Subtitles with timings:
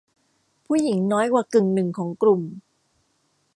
[0.65, 2.41] ผู้หญิงน้อยกว่ากึ่งหนึ่งของกลุ่ม